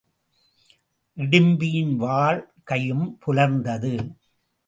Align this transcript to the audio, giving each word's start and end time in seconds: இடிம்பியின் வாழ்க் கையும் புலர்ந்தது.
இடிம்பியின் 1.17 1.95
வாழ்க் 1.95 2.49
கையும் 2.63 3.17
புலர்ந்தது. 3.19 4.11